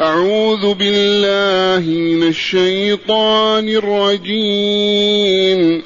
أعوذ 0.00 0.74
بالله 0.74 1.90
من 1.90 2.28
الشيطان 2.28 3.68
الرجيم. 3.68 5.82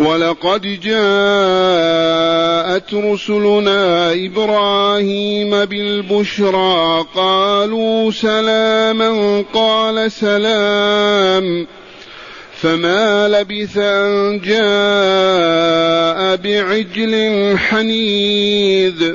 ولقد 0.00 0.80
جاءت 0.80 2.94
رسلنا 2.94 4.12
إبراهيم 4.12 5.64
بالبشرى 5.64 7.04
قالوا 7.14 8.10
سلاما 8.10 9.44
قال 9.54 10.12
سلام. 10.12 11.66
فما 12.62 13.28
لبث 13.28 13.78
أن 13.78 14.40
جاء 14.44 16.36
بعجل 16.36 17.54
حنيذ. 17.58 19.14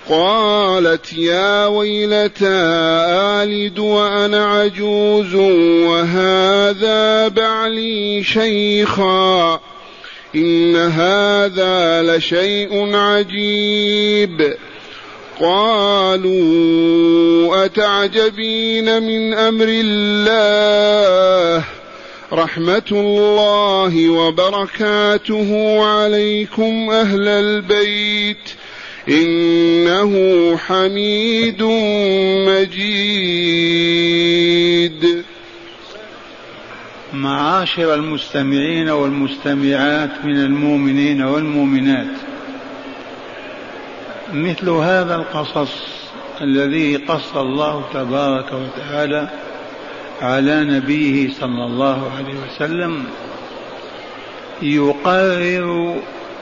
قالت 0.09 1.13
يا 1.13 1.65
ويلتى 1.65 2.47
آلد 3.43 3.79
وأنا 3.79 4.45
عجوز 4.45 5.35
وهذا 5.85 7.27
بعلي 7.27 8.23
شيخا. 8.23 9.59
إن 10.35 10.75
هذا 10.75 12.03
لشيء 12.03 12.95
عجيب. 12.95 14.57
قالوا 15.39 16.85
أتعجبين 17.65 19.03
من 19.03 19.33
أمر 19.33 19.67
الله 19.69 21.63
رحمة 22.33 22.83
الله 22.91 24.09
وبركاته 24.09 25.79
عليكم 25.85 26.89
أهل 26.91 27.27
البيت 27.27 28.49
إنه 29.09 30.13
حميد 30.57 31.63
مجيد. 32.47 33.37
معاشر 37.13 37.93
المستمعين 37.93 38.89
والمستمعات 38.89 40.25
من 40.25 40.37
المؤمنين 40.37 41.21
والمؤمنات. 41.21 42.36
مثل 44.33 44.69
هذا 44.69 45.15
القصص 45.15 45.71
الذي 46.41 46.95
قص 46.95 47.35
الله 47.35 47.83
تبارك 47.93 48.45
وتعالى 48.53 49.29
على 50.21 50.63
نبيه 50.63 51.29
صلى 51.33 51.65
الله 51.65 52.11
عليه 52.17 52.35
وسلم 52.47 53.03
يقرر 54.61 55.95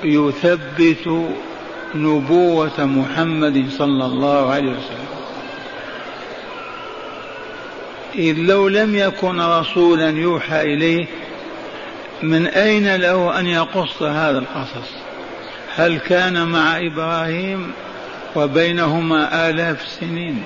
يثبت 0.03 1.29
نبوة 1.95 2.85
محمد 2.85 3.69
صلى 3.69 4.05
الله 4.05 4.49
عليه 4.51 4.71
وسلم. 4.71 5.05
إذ 8.15 8.37
لو 8.37 8.67
لم 8.67 8.95
يكن 8.95 9.41
رسولا 9.41 10.09
يوحى 10.09 10.61
إليه 10.61 11.05
من 12.23 12.47
أين 12.47 12.95
له 12.95 13.39
أن 13.39 13.47
يقص 13.47 14.03
هذا 14.03 14.37
القصص؟ 14.37 14.91
هل 15.75 15.97
كان 15.97 16.47
مع 16.47 16.77
إبراهيم 16.77 17.71
وبينهما 18.35 19.49
آلاف 19.49 19.83
السنين 19.83 20.43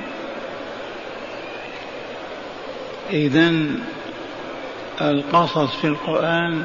إذا 3.10 3.54
القصص 5.02 5.76
في 5.76 5.88
القرآن 5.88 6.64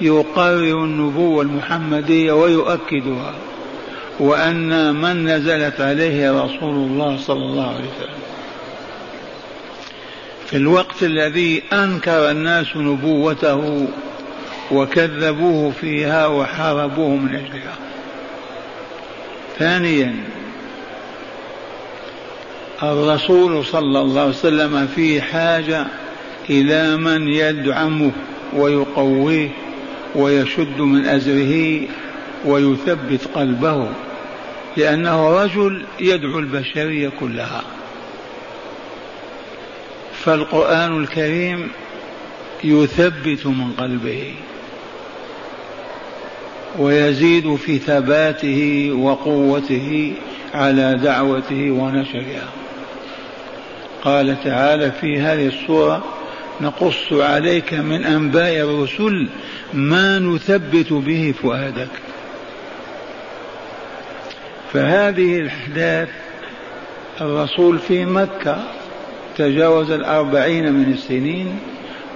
يقرر 0.00 0.84
النبوة 0.84 1.42
المحمدية 1.42 2.32
ويؤكدها 2.32 3.34
وأن 4.18 4.94
من 4.94 5.24
نزلت 5.28 5.80
عليه 5.80 6.44
رسول 6.44 6.74
الله 6.74 7.16
صلى 7.16 7.44
الله 7.44 7.68
عليه 7.68 7.84
وسلم. 7.96 8.16
في 10.46 10.56
الوقت 10.56 11.02
الذي 11.02 11.62
أنكر 11.72 12.30
الناس 12.30 12.76
نبوته 12.76 13.88
وكذبوه 14.72 15.70
فيها 15.80 16.26
وحاربوه 16.26 17.16
من 17.16 17.34
أجلها. 17.34 17.76
ثانيا 19.58 20.16
الرسول 22.82 23.64
صلى 23.64 24.00
الله 24.00 24.20
عليه 24.20 24.30
وسلم 24.30 24.86
في 24.86 25.22
حاجة 25.22 25.86
إلى 26.50 26.96
من 26.96 27.28
يدعمه 27.28 28.12
ويقويه 28.52 29.48
ويشد 30.14 30.80
من 30.80 31.06
أزره 31.06 31.80
ويثبت 32.44 33.28
قلبه 33.34 33.88
لأنه 34.76 35.42
رجل 35.42 35.84
يدعو 36.00 36.38
البشرية 36.38 37.08
كلها. 37.20 37.62
فالقرآن 40.24 41.00
الكريم 41.00 41.68
يثبت 42.64 43.46
من 43.46 43.72
قلبه 43.78 44.34
ويزيد 46.78 47.56
في 47.56 47.78
ثباته 47.78 48.90
وقوته 48.92 50.12
على 50.54 50.98
دعوته 51.02 51.70
ونشرها. 51.70 52.65
قال 54.06 54.36
تعالى 54.44 54.90
في 54.90 55.20
هذه 55.20 55.46
السورة 55.46 56.04
نقص 56.60 57.12
عليك 57.12 57.74
من 57.74 58.04
أنباء 58.04 58.56
الرسل 58.56 59.28
ما 59.74 60.18
نثبت 60.18 60.92
به 60.92 61.34
فؤادك. 61.42 61.88
فهذه 64.72 65.38
الأحداث 65.38 66.08
الرسول 67.20 67.78
في 67.78 68.04
مكة 68.04 68.64
تجاوز 69.36 69.90
الأربعين 69.90 70.72
من 70.72 70.92
السنين 70.92 71.58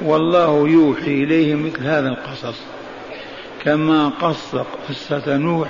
والله 0.03 0.69
يوحي 0.69 1.25
إليه 1.25 1.55
مثل 1.55 1.83
هذا 1.83 2.09
القصص. 2.09 2.61
كما 3.65 4.09
قص 4.09 4.55
قصة 4.89 5.37
نوح 5.37 5.69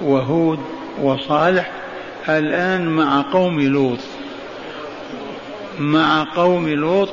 وهود 0.00 0.58
وصالح 1.02 1.70
الآن 2.28 2.88
مع 2.88 3.24
قوم 3.32 3.60
لوط. 3.60 3.98
مع 5.78 6.26
قوم 6.34 6.68
لوط 6.68 7.08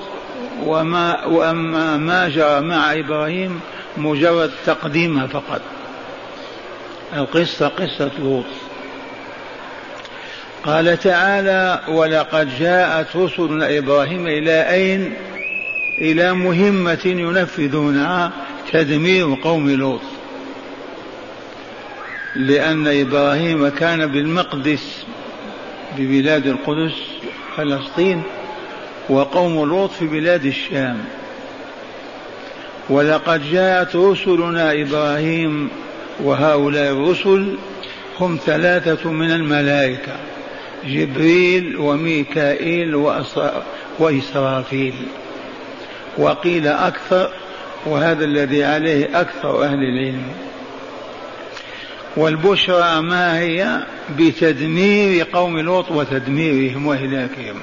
وما 0.63 1.25
وأما 1.25 1.97
ما 1.97 2.29
جرى 2.29 2.61
مع 2.61 2.93
إبراهيم 2.93 3.59
مجرد 3.97 4.51
تقديمها 4.65 5.27
فقط. 5.27 5.61
القصة 7.13 7.67
قصة 7.67 8.11
لوط. 8.19 8.45
قال 10.63 10.99
تعالى 10.99 11.81
ولقد 11.87 12.59
جاءت 12.59 13.15
رسلنا 13.15 13.77
إبراهيم 13.77 14.27
إلى 14.27 14.69
أين؟ 14.69 15.13
إلى 16.01 16.33
مهمة 16.33 17.05
ينفذونها 17.05 18.31
تدمير 18.71 19.37
قوم 19.43 19.69
لوط. 19.69 20.01
لأن 22.35 22.87
إبراهيم 22.87 23.67
كان 23.67 24.05
بالمقدس 24.05 25.05
ببلاد 25.97 26.47
القدس 26.47 26.93
فلسطين 27.57 28.23
وقوم 29.09 29.69
لوط 29.69 29.91
في 29.91 30.07
بلاد 30.07 30.45
الشام. 30.45 30.97
ولقد 32.89 33.51
جاءت 33.51 33.95
رسلنا 33.95 34.71
إبراهيم 34.81 35.69
وهؤلاء 36.23 36.91
الرسل 36.91 37.57
هم 38.19 38.39
ثلاثة 38.45 39.11
من 39.11 39.31
الملائكة 39.31 40.15
جبريل 40.85 41.77
وميكائيل 41.77 42.95
وإسرافيل. 43.99 44.93
وقيل 46.17 46.67
أكثر 46.67 47.31
وهذا 47.85 48.25
الذي 48.25 48.63
عليه 48.63 49.21
أكثر 49.21 49.63
أهل 49.63 49.79
العلم. 49.79 50.23
والبشرى 52.17 53.01
ما 53.01 53.39
هي؟ 53.39 53.83
بتدمير 54.19 55.27
قوم 55.33 55.59
لوط 55.59 55.91
وتدميرهم 55.91 56.87
وهلاكهم. 56.87 57.55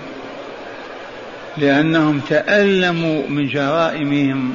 لأنهم 1.58 2.20
تألموا 2.20 3.28
من 3.28 3.48
جرائمهم 3.48 4.54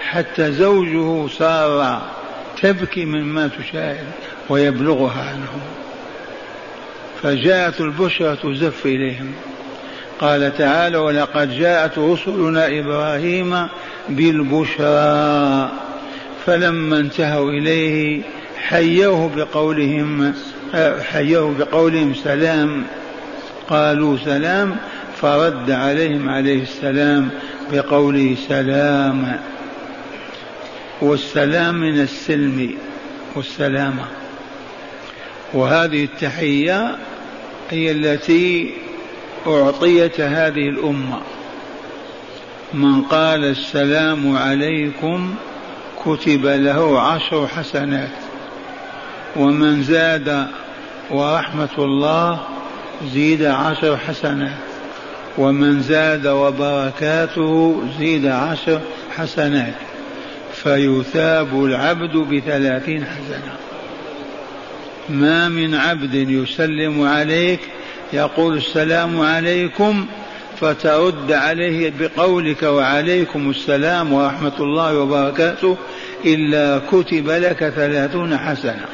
حتى 0.00 0.52
زوجه 0.52 1.26
صار 1.26 2.02
تبكي 2.62 3.04
مما 3.04 3.50
تشاهد 3.58 4.06
ويبلغها 4.48 5.22
عنهم. 5.22 5.60
فجاءت 7.22 7.80
البشرى 7.80 8.36
تزف 8.36 8.86
إليهم. 8.86 9.32
قال 10.20 10.58
تعالى 10.58 10.96
ولقد 10.96 11.58
جاءت 11.58 11.98
رسلنا 11.98 12.78
إبراهيم 12.78 13.68
بالبشرى 14.08 15.70
فلما 16.46 16.98
انتهوا 16.98 17.50
إليه 17.50 18.22
حيوه 18.68 19.30
بقولهم 19.36 20.34
حيوه 21.12 21.54
بقولهم 21.58 22.14
سلام. 22.14 22.84
قالوا 23.68 24.18
سلام 24.24 24.76
فرد 25.20 25.70
عليهم 25.70 26.28
عليه 26.28 26.62
السلام 26.62 27.30
بقوله 27.72 28.36
سلام. 28.48 29.40
والسلام 31.00 31.74
من 31.74 32.00
السلم 32.00 32.74
والسلامة 33.34 34.04
وهذه 35.52 36.04
التحية 36.04 36.96
هي 37.70 37.90
التي 37.90 38.74
أعطيت 39.46 40.20
هذه 40.20 40.68
الأمة. 40.68 41.20
من 42.74 43.02
قال 43.02 43.44
السلام 43.44 44.36
عليكم 44.36 45.34
كتب 46.04 46.46
له 46.46 47.00
عشر 47.00 47.46
حسنات. 47.46 48.10
ومن 49.36 49.82
زاد 49.82 50.46
ورحمة 51.10 51.78
الله 51.78 52.40
زيد 53.12 53.42
عشر 53.42 53.96
حسنات. 53.96 54.63
ومن 55.38 55.82
زاد 55.82 56.26
وبركاته 56.26 57.82
زيد 57.98 58.26
عشر 58.26 58.80
حسنات. 59.16 59.74
فيثاب 60.54 61.64
العبد 61.64 62.16
بثلاثين 62.16 63.04
حسنة. 63.04 63.52
ما 65.08 65.48
من 65.48 65.74
عبد 65.74 66.14
يسلم 66.14 67.02
عليك 67.02 67.60
يقول 68.12 68.56
السلام 68.56 69.20
عليكم 69.20 70.06
فترد 70.60 71.32
عليه 71.32 71.92
بقولك 71.98 72.62
وعليكم 72.62 73.50
السلام 73.50 74.12
ورحمة 74.12 74.52
الله 74.60 74.98
وبركاته 74.98 75.76
إلا 76.24 76.80
كتب 76.92 77.30
لك 77.30 77.68
ثلاثون 77.68 78.38
حسنة. 78.38 78.86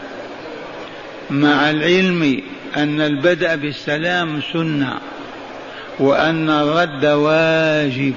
مع 1.31 1.71
العلم 1.71 2.43
أن 2.77 3.01
البدء 3.01 3.57
بالسلام 3.57 4.41
سنة. 4.53 4.99
وأن 6.01 6.51
الرد 6.51 7.05
واجب. 7.05 8.15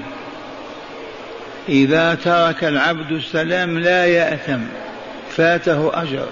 إذا 1.68 2.14
ترك 2.14 2.64
العبد 2.64 3.12
السلام 3.12 3.78
لا 3.78 4.06
يأثم 4.06 4.60
فاته 5.36 6.02
أجر. 6.02 6.26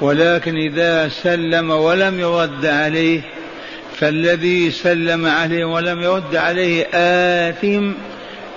ولكن 0.00 0.56
إذا 0.56 1.08
سلم 1.08 1.70
ولم 1.70 2.20
يرد 2.20 2.66
عليه 2.66 3.20
فالذي 3.96 4.70
سلم 4.70 5.26
عليه 5.26 5.64
ولم 5.64 6.02
يرد 6.02 6.36
عليه 6.36 6.86
آثم 6.94 7.92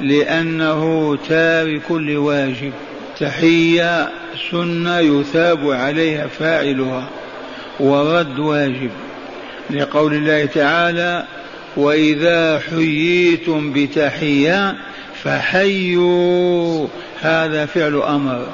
لأنه 0.02 1.16
تارك 1.30 1.92
لواجب. 1.92 2.72
تحية 3.20 4.10
سنة 4.52 5.00
يثاب 5.00 5.72
عليها 5.72 6.28
فاعلها 6.28 7.10
ورد 7.80 8.40
واجب. 8.40 8.92
لقول 9.70 10.14
الله 10.14 10.46
تعالى 10.46 11.24
وإذا 11.78 12.60
حييتم 12.60 13.74
بتحية 13.74 14.76
فحيوا 15.24 16.88
هذا 17.22 17.66
فعل 17.66 17.96
أمر. 17.96 18.48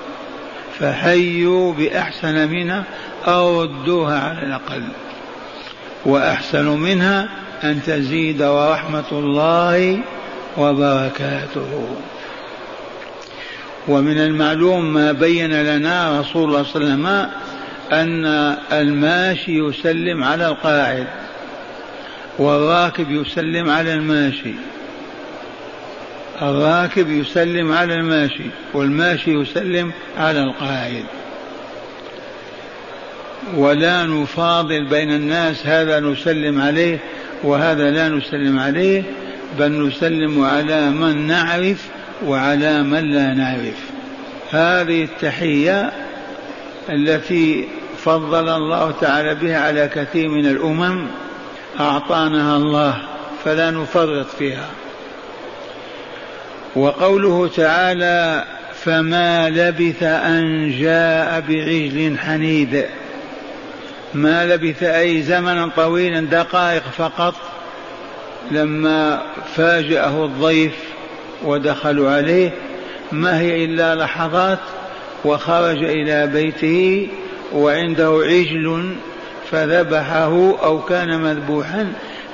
فحيوا 0.79 1.73
بأحسن 1.73 2.47
منها 2.47 2.83
أو 3.27 3.63
ردوها 3.63 4.19
على 4.19 4.43
الأقل. 4.43 4.83
وأحسن 6.05 6.65
منها 6.65 7.29
أن 7.63 7.79
تزيد 7.87 8.41
ورحمة 8.41 9.11
الله 9.11 9.99
وبركاته. 10.57 11.87
ومن 13.87 14.17
المعلوم 14.17 14.93
ما 14.93 15.11
بين 15.11 15.63
لنا 15.63 16.19
رسول 16.19 16.49
الله 16.49 16.63
صلى 16.63 16.83
الله 16.83 16.93
عليه 16.93 16.95
وسلم 16.95 17.29
أن 17.91 18.25
الماشي 18.71 19.59
يسلم 19.59 20.23
على 20.23 20.47
القاعد. 20.47 21.07
والراكب 22.39 23.11
يسلم 23.11 23.69
على 23.69 23.93
الماشي. 23.93 24.53
الراكب 26.41 27.09
يسلم 27.09 27.71
على 27.71 27.93
الماشي 27.93 28.43
والماشي 28.73 29.33
يسلم 29.33 29.91
على 30.17 30.43
القاعد 30.43 31.03
ولا 33.55 34.05
نفاضل 34.05 34.85
بين 34.85 35.11
الناس 35.11 35.67
هذا 35.67 35.99
نسلم 35.99 36.61
عليه 36.61 36.99
وهذا 37.43 37.91
لا 37.91 38.09
نسلم 38.09 38.59
عليه 38.59 39.03
بل 39.59 39.87
نسلم 39.87 40.45
على 40.45 40.89
من 40.89 41.27
نعرف 41.27 41.87
وعلى 42.25 42.83
من 42.83 43.11
لا 43.11 43.33
نعرف. 43.33 43.89
هذه 44.51 45.03
التحية 45.03 45.91
التي 46.89 47.67
فضل 47.97 48.49
الله 48.49 48.91
تعالى 48.91 49.35
بها 49.35 49.59
على 49.59 49.87
كثير 49.95 50.29
من 50.29 50.45
الأمم 50.45 51.07
أعطانها 51.79 52.57
الله 52.57 52.97
فلا 53.45 53.71
نفرط 53.71 54.27
فيها. 54.39 54.67
وقوله 56.75 57.47
تعالى 57.47 58.45
فما 58.73 59.49
لبث 59.49 60.03
أن 60.03 60.71
جاء 60.79 61.43
بعجل 61.47 62.17
حنيذ 62.17 62.81
ما 64.13 64.45
لبث 64.45 64.83
أي 64.83 65.21
زمنا 65.21 65.69
طويلا 65.75 66.21
دقائق 66.21 66.83
فقط 66.97 67.35
لما 68.51 69.21
فاجأه 69.55 70.25
الضيف 70.25 70.75
ودخلوا 71.43 72.11
عليه. 72.11 72.51
ما 73.11 73.39
هي 73.39 73.65
إلا 73.65 73.95
لحظات 73.95 74.59
وخرج 75.25 75.83
إلى 75.83 76.27
بيته 76.27 77.07
وعنده 77.53 78.21
عجل 78.23 78.95
فذبحه 79.51 80.57
أو 80.63 80.81
كان 80.81 81.21
مذبوحا 81.21 81.93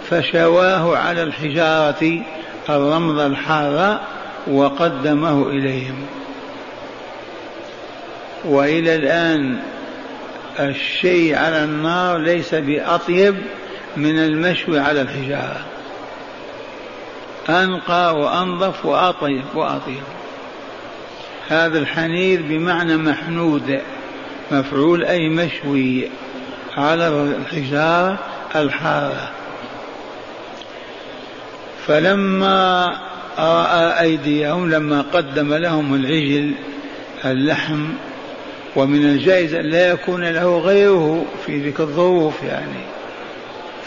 فشواه 0.10 0.98
على 0.98 1.24
الحجارة 1.24 2.22
الرمض 2.70 3.20
الحارة 3.20 4.02
وقدمه 4.48 5.50
إليهم. 5.50 5.96
وإلى 8.46 8.96
الآن 8.96 9.60
الشيء 10.60 11.36
على 11.36 11.64
النار 11.64 12.18
ليس 12.18 12.56
بأطيب 12.56 13.36
من 13.98 14.20
المشوي 14.20 14.80
على 14.80 15.02
الحجارة. 15.02 15.66
أنقى 17.50 18.20
وأنظف 18.20 18.86
وأطيب 18.86 19.44
وأطيب. 19.56 20.04
هذا 21.48 21.80
الحنيذ 21.80 22.42
بمعنى 22.42 22.98
محنود 22.98 23.82
مفعول 24.52 25.04
أي 25.04 25.30
مشوي. 25.30 26.10
على 26.78 27.08
الحجارة 27.08 28.20
الحارة. 28.56 29.30
فلما 31.88 32.96
رأى 33.40 34.02
أيديهم 34.02 34.72
لما 34.72 35.06
قدم 35.14 35.54
لهم 35.54 35.96
العجل 35.96 36.52
اللحم 37.26 37.88
ومن 38.76 39.06
الجائز 39.06 39.54
أن 39.54 39.66
لا 39.66 39.92
يكون 39.92 40.24
له 40.24 40.60
غيره 40.60 41.26
في 41.46 41.62
ذيك 41.62 41.80
الظروف 41.80 42.44
يعني. 42.44 42.86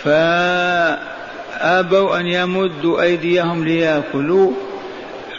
فأبوا 0.05 2.21
أن 2.21 2.27
يمدوا 2.27 3.03
أيديهم 3.03 3.65
ليأكلوا. 3.65 4.53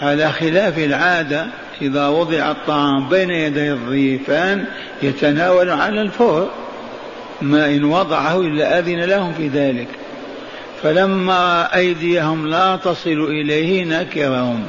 على 0.02 0.32
خلاف 0.32 0.78
العادة 0.78 1.48
إذا 1.82 2.08
وضع 2.08 2.52
الطعام 2.52 3.10
بين 3.10 3.30
يدي 3.30 3.72
الضيفان 3.72 4.66
يتناول 5.02 5.70
على 5.70 6.02
الفور. 6.02 6.50
ما 7.42 7.66
إن 7.66 7.84
وضعه 7.84 8.42
إلا 8.42 8.80
أذن 8.80 9.00
لهم 9.00 9.34
في 9.34 9.48
ذلك. 9.48 9.88
فلما 10.84 11.76
أيديهم 11.76 12.48
لا 12.48 12.76
تصل 12.76 13.28
إليه 13.30 13.86
نكرهم. 13.86 14.64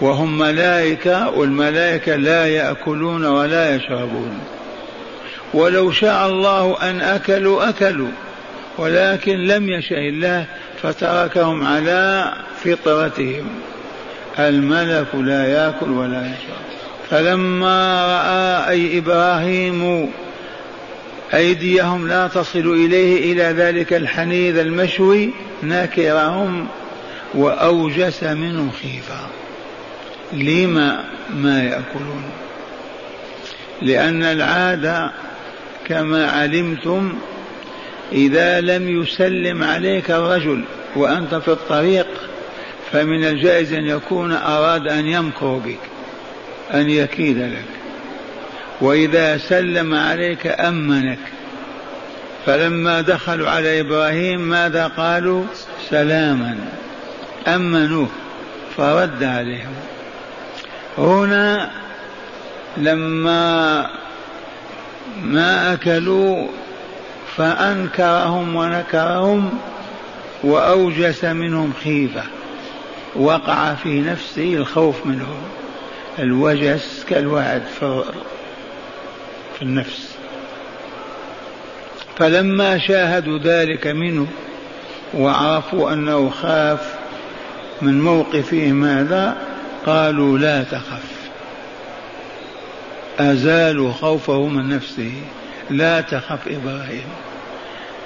وهم 0.00 0.38
ملائكة 0.38 1.30
والملائكة 1.30 2.16
لا 2.16 2.46
يأكلون 2.46 3.24
ولا 3.24 3.76
يشربون. 3.76 4.38
ولو 5.54 5.90
شاء 5.90 6.28
الله 6.28 6.90
أن 6.90 7.00
أكلوا 7.00 7.68
أكلوا. 7.68 8.10
ولكن 8.78 9.36
لم 9.36 9.68
يشاء 9.68 10.08
الله 10.08 10.44
فتركهم 10.82 11.66
على 11.66 12.32
فطرتهم. 12.64 13.48
الملك 14.38 15.14
لا 15.14 15.46
يأكل 15.46 15.90
ولا 15.90 16.20
يشرب. 16.20 16.58
فلما 17.10 18.06
رأى 18.06 18.70
أي 18.70 18.98
إبراهيم 18.98 20.10
أيديهم 21.34 22.08
لا 22.08 22.26
تصل 22.28 22.58
إليه 22.58 23.32
إلى 23.32 23.42
ذلك 23.42 23.92
الحنيذ 23.92 24.58
المشوي 24.58 25.30
نكرهم 25.62 26.66
وأوجس 27.34 28.22
منهم 28.22 28.70
خيفة. 28.70 29.26
لما 30.32 31.04
ما 31.34 31.62
يأكلون؟ 31.62 32.22
لأن 33.82 34.22
العادة 34.22 35.10
كما 35.86 36.30
علمتم 36.30 37.14
إذا 38.12 38.60
لم 38.60 39.02
يسلم 39.02 39.62
عليك 39.62 40.10
الرجل 40.10 40.64
وأنت 40.96 41.34
في 41.34 41.48
الطريق 41.48 42.06
فمن 42.92 43.24
الجائز 43.24 43.72
أن 43.72 43.86
يكون 43.86 44.32
أراد 44.32 44.88
أن 44.88 45.06
يمكر 45.06 45.54
بك 45.64 45.78
أن 46.74 46.90
يكيد 46.90 47.38
لك. 47.38 47.77
وإذا 48.80 49.38
سلم 49.38 49.94
عليك 49.94 50.46
أمنك. 50.46 51.18
فلما 52.46 53.00
دخلوا 53.00 53.50
على 53.50 53.80
إبراهيم 53.80 54.40
ماذا 54.40 54.86
قالوا؟ 54.86 55.44
سلاما. 55.90 56.58
أمنوه 57.46 58.08
فرد 58.76 59.22
عليهم. 59.22 59.74
هنا 60.98 61.70
لما 62.76 63.86
ما 65.22 65.72
أكلوا 65.72 66.48
فأنكرهم 67.36 68.56
ونكرهم 68.56 69.58
وأوجس 70.42 71.24
منهم 71.24 71.72
خيفة. 71.84 72.22
وقع 73.16 73.74
في 73.74 74.00
نفسه 74.00 74.54
الخوف 74.54 75.06
منهم. 75.06 75.42
الوجس 76.18 77.04
كالوعد 77.08 77.62
في 77.80 78.04
النفس. 79.62 80.14
فلما 82.18 82.78
شاهدوا 82.78 83.38
ذلك 83.38 83.86
منه 83.86 84.26
وعرفوا 85.14 85.92
أنه 85.92 86.30
خاف 86.30 86.94
من 87.82 88.00
موقفه 88.00 88.72
ماذا؟ 88.72 89.36
قالوا 89.86 90.38
لا 90.38 90.62
تخف. 90.62 91.28
أزالوا 93.18 93.92
خوفه 93.92 94.46
من 94.46 94.68
نفسه. 94.68 95.12
لا 95.70 96.00
تخف 96.00 96.48
إبراهيم. 96.48 97.08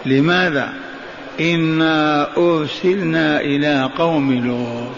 لماذا؟ 0.06 0.72
إنا 1.40 2.26
أرسلنا 2.36 3.40
إلى 3.40 3.90
قوم 3.98 4.32
لوط. 4.32 4.96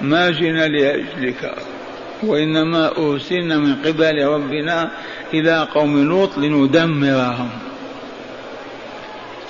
ما 0.00 0.30
جئنا 0.30 0.68
لأجلك. 0.68 1.54
وإنما 2.22 2.96
أرسلنا 2.98 3.58
من 3.58 3.74
قبل 3.74 4.24
ربنا 4.24 4.90
إلى 5.34 5.68
قوم 5.74 6.08
لوط 6.08 6.38
لندمرهم. 6.38 7.50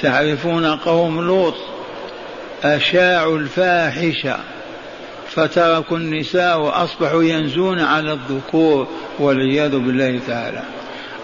تعرفون 0.02 0.66
قوم 0.66 1.20
لوط؟ 1.26 1.54
أشاعوا 2.64 3.38
الفاحشة 3.38 4.36
فتركوا 5.28 5.96
النساء 5.96 6.60
وأصبحوا 6.60 7.22
ينزون 7.22 7.80
على 7.80 8.12
الذكور 8.12 8.88
والعياذ 9.18 9.70
بالله 9.70 10.20
تعالى. 10.26 10.62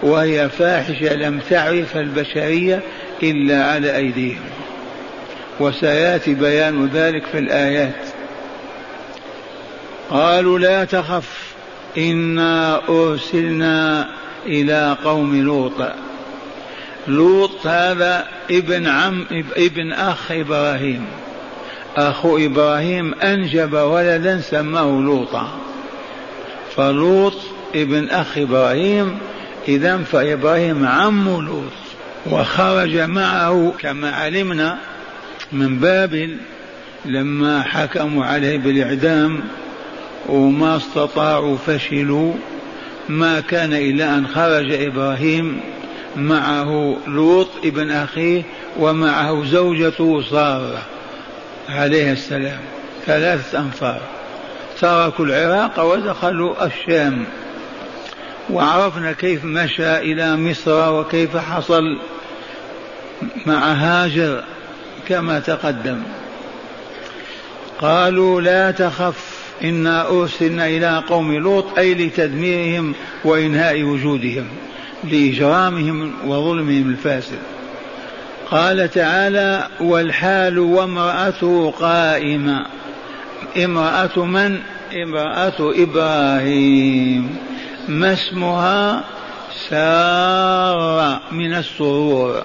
وهي 0.03 0.49
فاحشة 0.49 1.15
لم 1.15 1.39
تعرف 1.49 1.97
البشرية 1.97 2.81
إلا 3.23 3.63
على 3.65 3.95
أيديهم. 3.95 4.43
وسيأتي 5.59 6.33
بيان 6.33 6.89
ذلك 6.93 7.25
في 7.25 7.39
الآيات. 7.39 8.14
قالوا 10.09 10.59
لا 10.59 10.83
تخف 10.83 11.55
إنا 11.97 12.81
أرسلنا 12.89 14.09
إلى 14.45 14.97
قوم 15.03 15.41
لوط. 15.41 15.87
لوط 17.07 17.67
هذا 17.67 18.27
ابن 18.51 18.87
عم 18.87 19.25
ابن 19.57 19.91
أخ 19.91 20.31
إبراهيم. 20.31 21.05
أخو 21.97 22.37
إبراهيم 22.37 23.13
أنجب 23.13 23.73
ولدا 23.73 24.41
سماه 24.41 25.01
لوطا. 25.01 25.49
فلوط 26.75 27.35
ابن 27.75 28.09
أخ 28.09 28.37
إبراهيم 28.37 29.17
إذا 29.67 29.97
فإبراهيم 29.97 30.85
عم 30.85 31.25
لوط. 31.25 31.71
وخرج 32.31 32.97
معه 32.97 33.73
كما 33.79 34.11
علمنا 34.11 34.77
من 35.51 35.79
بابل 35.79 36.37
لما 37.05 37.63
حكموا 37.63 38.25
عليه 38.25 38.57
بالإعدام 38.57 39.43
وما 40.29 40.77
استطاعوا 40.77 41.57
فشلوا. 41.57 42.33
ما 43.09 43.39
كان 43.39 43.73
إلا 43.73 44.17
أن 44.17 44.27
خرج 44.27 44.73
إبراهيم 44.73 45.59
معه 46.15 46.97
لوط 47.07 47.47
ابن 47.63 47.91
أخيه 47.91 48.43
ومعه 48.79 49.45
زوجته 49.45 50.21
سارة 50.21 50.81
عليه 51.69 52.11
السلام 52.11 52.59
ثلاثة 53.05 53.59
أنفار. 53.59 54.01
تركوا 54.81 55.25
العراق 55.25 55.79
ودخلوا 55.79 56.65
الشام. 56.65 57.25
وعرفنا 58.49 59.11
كيف 59.11 59.45
مشى 59.45 59.97
إلى 59.97 60.37
مصر 60.37 60.93
وكيف 60.93 61.37
حصل 61.37 61.99
مع 63.45 63.73
هاجر 63.73 64.43
كما 65.07 65.39
تقدم. 65.39 66.03
قالوا 67.81 68.41
لا 68.41 68.71
تخف 68.71 69.34
إنا 69.63 70.09
أرسلنا 70.09 70.67
إلى 70.67 71.03
قوم 71.09 71.33
لوط 71.33 71.65
أي 71.77 71.93
لتدميرهم 71.93 72.93
وإنهاء 73.25 73.83
وجودهم 73.83 74.45
لإجرامهم 75.03 76.13
وظلمهم 76.25 76.89
الفاسد. 76.89 77.39
قال 78.51 78.91
تعالى 78.91 79.67
والحال 79.79 80.59
وامرأته 80.59 81.73
قائمة. 81.79 82.65
امرأة 83.63 84.25
من؟ 84.25 84.59
امرأة 85.03 85.73
إبراهيم. 85.83 87.37
ما 87.87 88.13
اسمها؟ 88.13 89.03
سارة 89.69 91.21
من 91.31 91.53
السرور. 91.53 92.43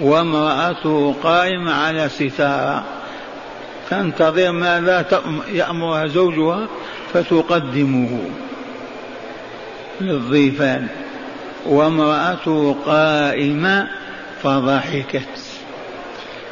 وامرأته 0.00 1.14
قائمة 1.22 1.72
على 1.72 2.08
ستارة. 2.08 3.01
تنتظر 3.90 4.52
ماذا 4.52 5.06
يأمرها 5.52 6.06
زوجها 6.06 6.68
فتقدمه 7.14 8.20
للضيفان. 10.00 10.86
وامرأته 11.66 12.76
قائمة 12.86 13.88
فضحكت. 14.42 15.28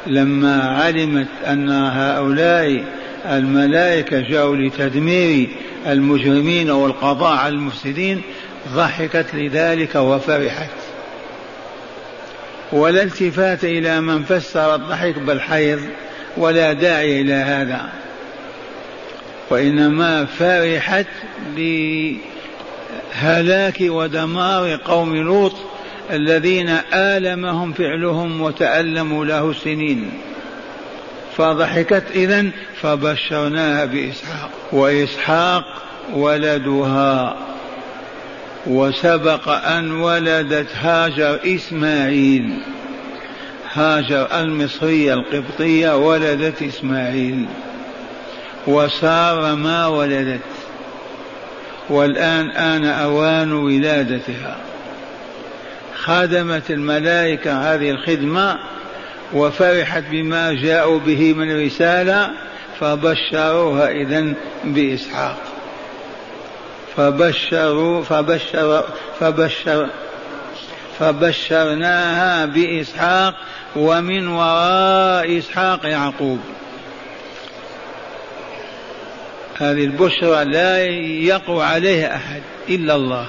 لما 0.07 0.63
علمت 0.63 1.27
أن 1.47 1.69
هؤلاء 1.69 2.83
الملائكة 3.25 4.19
جاءوا 4.19 4.55
لتدمير 4.55 5.49
المجرمين 5.87 6.71
والقضاء 6.71 7.37
على 7.37 7.53
المفسدين 7.53 8.21
ضحكت 8.75 9.25
لذلك 9.33 9.95
وفرحت. 9.95 10.69
ولا 12.71 13.03
التفات 13.03 13.63
إلى 13.63 14.01
من 14.01 14.23
فسر 14.23 14.75
الضحك 14.75 15.19
بالحيض. 15.19 15.79
ولا 16.37 16.73
داعي 16.73 17.21
إلى 17.21 17.33
هذا. 17.33 17.89
وإنما 19.49 20.25
فرحت 20.25 21.05
بهلاك 21.55 22.17
ودمار 23.81 24.75
قوم 24.75 25.15
لوط 25.15 25.53
الذين 26.11 26.69
آلمهم 26.93 27.73
فعلهم 27.73 28.41
وتألموا 28.41 29.25
له 29.25 29.53
سنين. 29.53 30.11
فضحكت 31.37 32.03
إذا 32.15 32.45
فبشرناها 32.81 33.85
بإسحاق 33.85 34.49
وإسحاق 34.71 35.63
ولدها. 36.13 37.37
وسبق 38.67 39.49
أن 39.49 39.91
ولدت 39.91 40.75
هاجر 40.75 41.39
إسماعيل. 41.45 42.63
هاجر 43.73 44.39
المصرية 44.39 45.13
القبطية 45.13 45.95
ولدت 45.97 46.61
إسماعيل 46.61 47.45
وسار 48.67 49.55
ما 49.55 49.87
ولدت 49.87 50.41
والآن 51.89 52.49
آن 52.49 52.85
أوان 52.85 53.53
ولادتها. 53.53 54.57
خدمت 55.95 56.71
الملائكة 56.71 57.73
هذه 57.73 57.89
الخدمة 57.89 58.59
وفرحت 59.33 60.03
بما 60.11 60.53
جاءوا 60.53 60.99
به 60.99 61.33
من 61.33 61.65
رسالة 61.65 62.31
فبشروها 62.79 63.91
إذن 63.91 64.33
بإسحاق. 64.63 65.37
فبشروا 66.97 68.03
فبشر 68.03 68.83
فبشر 69.19 69.89
فبشرناها 71.01 72.45
بإسحاق 72.45 73.35
ومن 73.75 74.27
وراء 74.27 75.37
إسحاق 75.37 75.85
يعقوب. 75.85 76.39
هذه 79.57 79.83
البشرى 79.83 80.45
لا 80.45 80.85
يقوى 81.25 81.63
عليها 81.63 82.15
أحد 82.15 82.41
إلا 82.69 82.95
الله. 82.95 83.25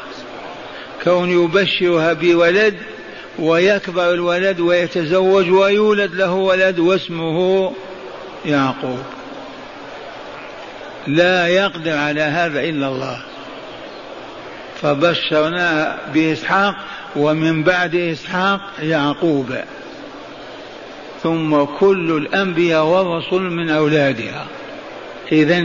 كون 1.05 1.45
يبشرها 1.45 2.13
بولد 2.13 2.75
ويكبر 3.39 4.13
الولد 4.13 4.61
ويتزوج 4.61 5.51
ويولد 5.51 6.15
له 6.15 6.33
ولد 6.33 6.79
واسمه 6.79 7.73
يعقوب. 8.45 9.03
لا 11.07 11.47
يقدر 11.47 11.97
على 11.97 12.23
هذا 12.23 12.61
إلا 12.61 12.89
الله. 12.89 13.21
فبشرناها 14.83 15.99
بإسحاق 16.15 16.75
ومن 17.17 17.63
بعد 17.63 17.95
إسحاق 17.95 18.61
يعقوب. 18.83 19.57
ثم 21.23 21.65
كل 21.65 22.17
الأنبياء 22.17 22.85
والرسل 22.85 23.41
من 23.41 23.71
أولادها. 23.71 24.47
إذا 25.33 25.65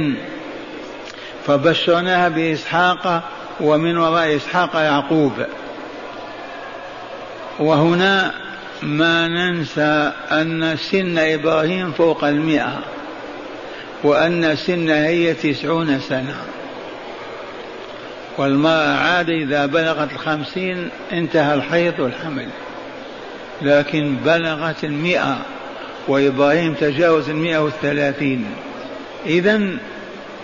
فبشرناها 1.45 2.29
بإسحاق 2.29 3.23
ومن 3.59 3.97
وراء 3.97 4.35
إسحاق 4.35 4.75
يعقوب. 4.75 5.33
وهنا 7.59 8.31
ما 8.83 9.27
ننسى 9.27 10.11
أن 10.31 10.77
سن 10.77 11.17
إبراهيم 11.17 11.91
فوق 11.91 12.23
المئة 12.23 12.79
وأن 14.03 14.55
سن 14.55 14.89
هي 14.89 15.33
تسعون 15.33 15.99
سنة. 15.99 16.35
والمرأة 18.37 18.97
عادة 18.97 19.33
إذا 19.33 19.65
بلغت 19.65 20.11
الخمسين 20.11 20.89
انتهى 21.11 21.53
الحيض 21.53 21.99
والحمل. 21.99 22.47
لكن 23.61 24.15
بلغت 24.25 24.83
المئة 24.83 25.37
وإبراهيم 26.07 26.73
تجاوز 26.73 27.29
المئة 27.29 27.57
والثلاثين. 27.57 28.45
إذا 29.25 29.61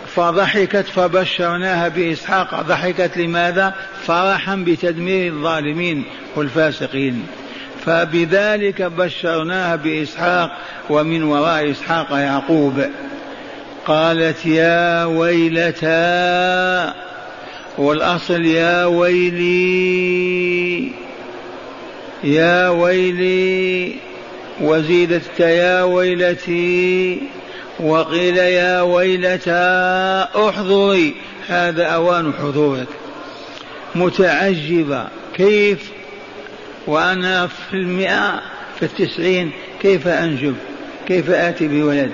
فضحكت 0.08 0.86
فبشرناها 0.96 1.88
بإسحاق. 1.88 2.62
ضحكت 2.62 3.18
لماذا؟ 3.18 3.74
فرحا 4.06 4.56
بتدمير 4.56 5.34
الظالمين 5.34 6.04
والفاسقين. 6.36 7.28
فبذلك 7.86 8.82
بشرناها 8.82 9.76
بإسحاق 9.76 10.58
ومن 10.90 11.24
وراء 11.24 11.72
إسحاق 11.72 12.12
يعقوب. 12.12 12.84
قالت 13.86 14.46
يا 14.46 15.06
ويلتى 15.06 16.94
والأصل 17.78 18.46
يا 18.46 18.86
ويلي 18.86 20.92
يا 22.24 22.70
ويلي 22.70 23.96
وزيدت 24.62 25.40
يا 25.40 25.84
ويلتي 25.84 27.22
وقيل 27.80 28.38
يا 28.38 28.82
ويلتى 28.82 29.52
احضري. 30.36 31.14
هذا 31.48 31.86
أوان 31.86 32.34
حضورك. 32.34 32.88
متعجبة. 33.96 35.08
كيف؟ 35.36 35.92
وأنا 36.88 37.48
في 37.48 37.74
المئة 37.74 38.42
في 38.80 38.86
التسعين 38.86 39.52
كيف 39.82 40.08
أنجب؟ 40.08 40.56
كيف 41.08 41.30
آتي 41.30 41.68
بولد؟ 41.68 42.12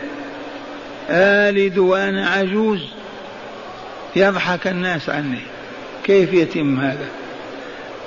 آلد 1.09 1.77
وأنا 1.77 2.29
عجوز. 2.29 2.79
يضحك 4.15 4.67
الناس 4.67 5.09
عني. 5.09 5.41
كيف 6.03 6.33
يتم 6.33 6.79
هذا؟ 6.79 7.07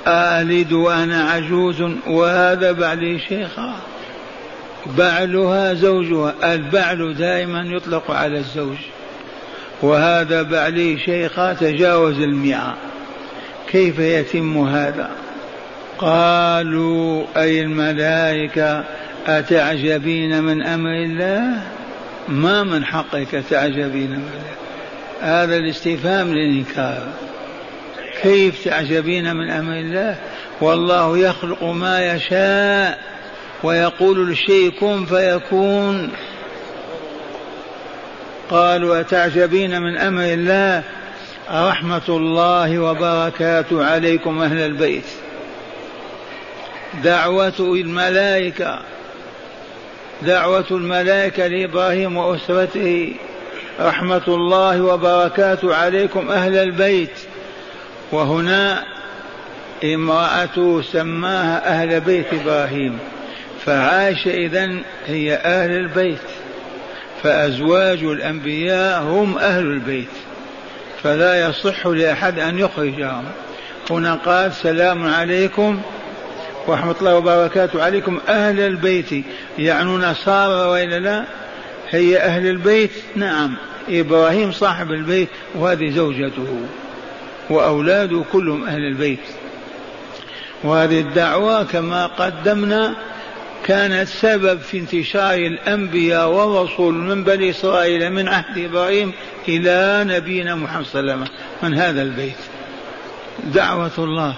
آلد 0.07 0.73
وأنا 0.73 1.29
عجوز 1.29 1.81
وهذا 2.07 2.71
بعلي 2.71 3.19
شيخا. 3.19 3.75
بعلها 4.97 5.73
زوجها 5.73 6.33
البعل 6.43 7.13
دائما 7.13 7.61
يطلق 7.61 8.11
على 8.11 8.37
الزوج. 8.37 8.77
وهذا 9.81 10.41
بعلي 10.41 10.99
شيخا 10.99 11.53
تجاوز 11.53 12.19
المئة. 12.19 12.75
كيف 13.71 13.99
يتم 13.99 14.67
هذا؟ 14.67 15.09
قالوا 15.97 17.23
أي 17.37 17.61
الملائكة 17.61 18.83
أتعجبين 19.27 20.43
من 20.43 20.63
أمر 20.63 20.89
الله؟ 20.89 21.61
ما 22.27 22.63
من 22.63 22.85
حقك 22.85 23.43
تعجبين 23.49 24.09
من 24.09 24.15
الله؟ 24.15 24.62
هذا 25.23 25.57
الاستفهام 25.57 26.33
للإنكار. 26.33 27.07
كيف 28.21 28.65
تعجبين 28.65 29.35
من 29.35 29.51
أمر 29.51 29.73
الله؟ 29.73 30.15
والله 30.61 31.17
يخلق 31.17 31.63
ما 31.63 32.13
يشاء 32.13 32.99
ويقول 33.63 34.27
للشيء 34.27 34.71
كن 34.79 35.05
فيكون. 35.05 36.11
قالوا 38.49 38.99
أتعجبين 38.99 39.81
من 39.81 39.97
أمر 39.97 40.23
الله؟ 40.23 40.83
رحمة 41.51 42.09
الله 42.09 42.79
وبركاته 42.79 43.85
عليكم 43.85 44.41
أهل 44.41 44.57
البيت. 44.57 45.07
دعوة 47.03 47.53
الملائكة 47.59 48.79
دعوة 50.21 50.65
الملائكة 50.71 51.47
لإبراهيم 51.47 52.17
وأسرته. 52.17 53.13
رحمة 53.79 54.21
الله 54.27 54.81
وبركاته 54.81 55.75
عليكم 55.75 56.31
أهل 56.31 56.57
البيت. 56.57 57.17
وهنا 58.11 58.83
امرأته 59.83 60.81
سماها 60.81 61.67
أهل 61.67 61.99
بيت 61.99 62.33
إبراهيم 62.33 62.99
فعائشة 63.65 64.31
إذن 64.31 64.81
هي 65.07 65.35
أهل 65.35 65.71
البيت 65.71 66.21
فأزواج 67.23 68.03
الأنبياء 68.03 69.01
هم 69.01 69.37
أهل 69.37 69.63
البيت 69.63 70.09
فلا 71.03 71.49
يصح 71.49 71.87
لأحد 71.87 72.39
أن 72.39 72.59
يخرجهم. 72.59 73.23
هنا 73.89 74.15
قال 74.15 74.53
سلام 74.53 75.13
عليكم 75.13 75.81
ورحمة 76.67 76.95
الله 76.99 77.15
وبركاته 77.15 77.83
عليكم 77.83 78.19
أهل 78.29 78.59
البيت. 78.59 79.25
يعنون 79.57 80.13
صار 80.13 80.67
وإلا 80.69 80.99
لا؟ 80.99 81.25
هي 81.93 82.17
أهل 82.17 82.47
البيت. 82.47 82.91
نعم 83.15 83.55
إبراهيم 83.89 84.51
صاحب 84.51 84.91
البيت 84.91 85.29
وهذه 85.55 85.89
زوجته 85.89 86.59
وأولاده 87.49 88.23
كلهم 88.31 88.65
أهل 88.65 88.81
البيت. 88.85 89.19
وهذه 90.63 90.99
الدعوة 90.99 91.63
كما 91.63 92.05
قدمنا 92.05 92.95
كانت 93.65 94.07
سبب 94.07 94.59
في 94.59 94.77
انتشار 94.77 95.33
الأنبياء 95.33 96.29
والرسول 96.29 96.93
من 96.93 97.23
بني 97.23 97.49
إسرائيل 97.49 98.09
من 98.09 98.27
عهد 98.27 98.57
إبراهيم 98.57 99.11
إلى 99.47 100.05
نبينا 100.07 100.55
محمد 100.55 100.85
صلى 100.85 100.99
الله 100.99 101.13
عليه 101.13 101.21
وسلم. 101.21 101.35
من 101.63 101.73
هذا 101.73 102.01
البيت؟ 102.01 102.35
دعوة 103.43 103.91
الله 103.97 104.35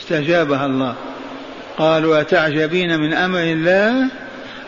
استجابها 0.00 0.66
الله. 0.66 0.94
قالوا 1.78 2.20
أتعجبين 2.20 3.00
من 3.00 3.14
أمر 3.14 3.42
الله؟ 3.42 4.08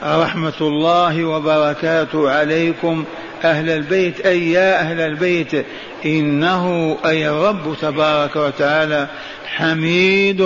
رحمة 0.03 0.61
الله 0.61 1.25
وبركاته 1.25 2.31
عليكم. 2.31 3.05
أهل 3.45 3.71
البيت 3.71 4.21
أي 4.21 4.53
يا 4.53 4.81
أهل 4.81 5.01
البيت 5.01 5.67
إنه 6.07 6.97
أي 7.07 7.29
الرب 7.29 7.77
تبارك 7.81 8.37
وتعالى 8.37 9.09
حميد 9.47 10.43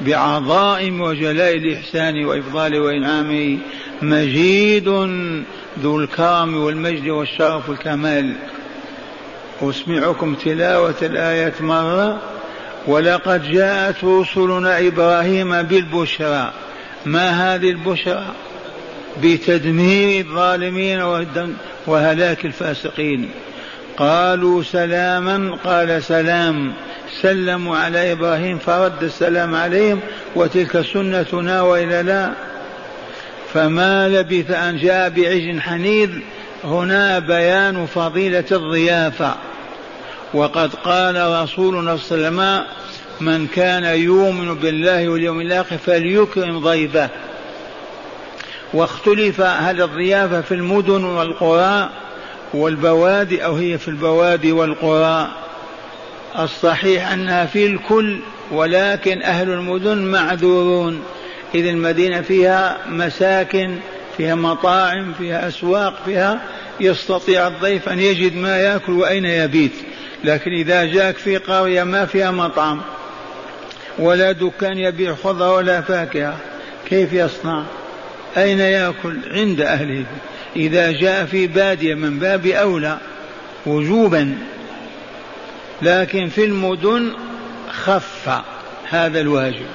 بعظائم 0.00 1.00
وجلاء 1.00 1.56
الإحسان 1.56 2.24
وإفضال 2.24 2.80
وإنعامه 2.80 3.58
مجيد 4.02 4.88
ذو 5.82 6.00
الكرم 6.00 6.56
والمجد 6.56 7.08
والشرف 7.08 7.68
والكمال. 7.68 8.32
أسمعكم 9.62 10.34
تلاوة 10.34 10.94
الآية 11.02 11.54
مرة. 11.60 12.20
ولقد 12.86 13.50
جاءت 13.50 14.04
رسلنا 14.04 14.86
إبراهيم 14.86 15.62
بالبشرى. 15.62 16.52
ما 17.06 17.54
هذه 17.54 17.70
البشرى 17.70 18.26
بتدمير 19.22 20.24
الظالمين 20.24 21.02
وهلاك 21.86 22.44
الفاسقين. 22.44 23.30
قالوا 23.96 24.62
سلاما 24.62 25.58
قال 25.64 26.02
سلام. 26.02 26.72
سلموا 27.22 27.76
على 27.76 28.12
إبراهيم 28.12 28.58
فرد 28.58 29.02
السلام 29.02 29.54
عليهم 29.54 30.00
وتلك 30.34 30.80
سنتنا 30.80 31.62
والا 31.62 32.02
لا. 32.02 32.32
فما 33.54 34.08
لبث 34.08 34.50
أن 34.50 34.76
جاء 34.76 35.08
بعج 35.08 35.58
حنيذ. 35.58 36.10
هنا 36.64 37.18
بيان 37.18 37.86
فضيلة 37.86 38.44
الضيافة. 38.52 39.34
وقد 40.34 40.74
قال 40.74 41.42
رسولنا 41.42 41.96
صلى 41.96 42.28
الله 42.28 42.42
عليه 42.42 42.56
وسلم 42.56 42.66
من 43.20 43.46
كان 43.46 43.84
يؤمن 43.84 44.54
بالله 44.54 45.08
واليوم 45.08 45.40
الآخر 45.40 45.78
فليكرم 45.78 46.58
ضيفه 46.58 47.10
واختلف 48.74 49.40
هل 49.40 49.82
الضيافه 49.82 50.40
في 50.40 50.54
المدن 50.54 51.04
والقرى 51.04 51.90
والبوادي 52.54 53.44
أو 53.44 53.56
هي 53.56 53.78
في 53.78 53.88
البوادي 53.88 54.52
والقرى. 54.52 55.28
الصحيح 56.38 57.12
أنها 57.12 57.46
في 57.46 57.66
الكل 57.66 58.20
ولكن 58.50 59.22
أهل 59.22 59.50
المدن 59.50 59.98
معذورون. 59.98 61.02
إذ 61.54 61.66
المدينة 61.66 62.20
فيها 62.20 62.78
مساكن 62.88 63.74
فيها 64.16 64.34
مطاعم 64.34 65.12
فيها 65.18 65.48
أسواق 65.48 65.94
فيها 66.04 66.40
يستطيع 66.80 67.46
الضيف 67.46 67.88
أن 67.88 68.00
يجد 68.00 68.36
ما 68.36 68.56
يأكل 68.56 68.92
وأين 68.92 69.24
يبيت. 69.24 69.72
لكن 70.24 70.52
إذا 70.52 70.84
جاك 70.84 71.16
في 71.16 71.36
قرية 71.36 71.84
ما 71.84 72.06
فيها 72.06 72.30
مطعم 72.30 72.80
ولا 73.98 74.32
دكان 74.32 74.78
يبيع 74.78 75.14
خضر 75.14 75.54
ولا 75.54 75.80
فاكهة. 75.80 76.36
كيف 76.88 77.12
يصنع؟ 77.12 77.64
أين 78.36 78.60
يأكل؟ 78.60 79.16
عند 79.30 79.60
أهله. 79.60 80.04
إذا 80.56 80.92
جاء 80.92 81.24
في 81.24 81.46
بادية 81.46 81.94
من 81.94 82.18
باب 82.18 82.46
أولى 82.46 82.98
وجوبا. 83.66 84.34
لكن 85.82 86.28
في 86.28 86.44
المدن 86.44 87.12
خف 87.70 88.42
هذا 88.88 89.20
الواجب. 89.20 89.66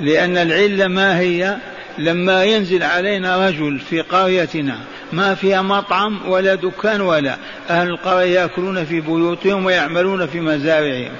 لأن 0.00 0.36
العلة 0.36 0.88
ما 0.88 1.18
هي؟ 1.18 1.56
لما 1.98 2.44
ينزل 2.44 2.82
علينا 2.82 3.46
رجل 3.48 3.78
في 3.78 4.00
قريتنا 4.00 4.78
ما 5.12 5.34
فيها 5.34 5.62
مطعم 5.62 6.28
ولا 6.28 6.54
دكان 6.54 7.00
ولا 7.00 7.36
أهل 7.70 7.88
القرية 7.88 8.40
يأكلون 8.40 8.84
في 8.84 9.00
بيوتهم 9.00 9.66
ويعملون 9.66 10.26
في 10.26 10.40
مزارعهم. 10.40 11.12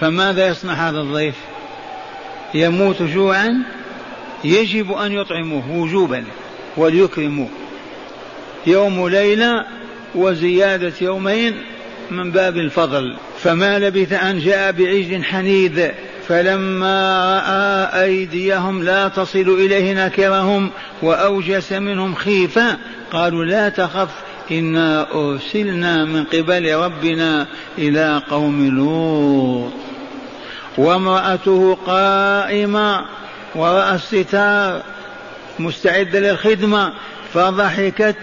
فماذا 0.00 0.48
يصنع 0.48 0.72
هذا 0.72 1.00
الضيف؟ 1.00 1.34
يموت 2.54 3.02
جوعا 3.02 3.64
يجب 4.44 4.92
أن 4.92 5.12
يطعموه 5.12 5.70
وجوبا 5.70 6.24
وليكرموه. 6.76 7.48
يوم 8.66 9.08
ليلة 9.08 9.64
وزيادة 10.14 10.92
يومين 11.00 11.54
من 12.10 12.30
باب 12.30 12.56
الفضل. 12.56 13.16
فما 13.42 13.78
لبث 13.78 14.12
أن 14.12 14.38
جاء 14.38 14.72
بعجل 14.72 15.24
حنيذ 15.24 15.88
فلما 16.28 17.24
رأى 17.34 18.04
أيديهم 18.04 18.82
لا 18.82 19.08
تصل 19.08 19.56
إليه 19.58 20.06
نكرهم 20.06 20.70
وأوجس 21.02 21.72
منهم 21.72 22.14
خيفة 22.14 22.76
قالوا 23.12 23.44
لا 23.44 23.68
تخف 23.68 24.08
انا 24.50 25.06
ارسلنا 25.14 26.04
من 26.04 26.24
قبل 26.24 26.74
ربنا 26.74 27.46
إلى 27.78 28.22
قوم 28.30 28.76
لوط 28.76 29.72
وامراته 30.78 31.78
قائمه 31.86 33.04
وراء 33.54 33.94
الستار 33.94 34.82
مستعدة 35.58 36.20
للخدمة 36.20 36.92
فضحكت 37.32 38.16